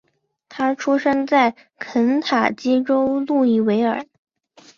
[0.49, 4.03] 他出生在肯塔基州路易维尔。